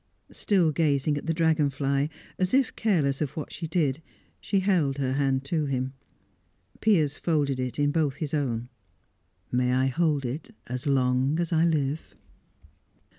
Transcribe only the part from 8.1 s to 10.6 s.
his own. "May I hold it